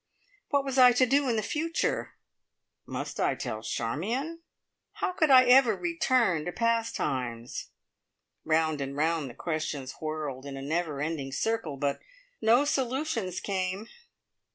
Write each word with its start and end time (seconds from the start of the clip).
What 0.49 0.65
was 0.65 0.79
I 0.79 0.93
to 0.93 1.05
do 1.05 1.29
in 1.29 1.35
the 1.35 1.43
future? 1.43 2.15
Must 2.87 3.19
I 3.19 3.35
tell 3.35 3.61
Charmion? 3.61 4.39
How 4.93 5.11
could 5.11 5.29
I 5.29 5.43
ever 5.43 5.75
return 5.75 6.43
to 6.45 6.51
"Pastimes"? 6.51 7.67
Round 8.43 8.81
and 8.81 8.97
round 8.97 9.29
the 9.29 9.35
questions 9.35 9.97
whirled 10.01 10.47
in 10.47 10.57
a 10.57 10.61
never 10.63 11.01
ending 11.01 11.31
circle, 11.31 11.77
but 11.77 11.99
no 12.41 12.65
solutions 12.65 13.39
came. 13.39 13.89